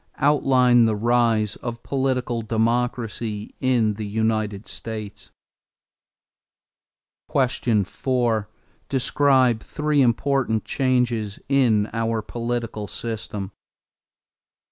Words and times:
Outline 0.17 0.85
the 0.85 0.95
rise 0.95 1.57
of 1.57 1.83
political 1.83 2.41
democracy 2.41 3.53
in 3.59 3.93
the 3.93 4.05
United 4.07 4.67
States. 4.67 5.29
4. 7.29 8.49
Describe 8.89 9.59
three 9.61 10.01
important 10.01 10.65
changes 10.65 11.39
in 11.47 11.87
our 11.93 12.23
political 12.23 12.87
system. 12.87 13.51